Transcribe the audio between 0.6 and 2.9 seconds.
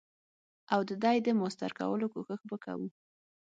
او ددی د ماستر کولو کوښښ به کوو.